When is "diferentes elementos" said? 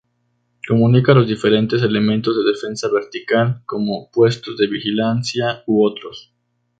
1.27-2.35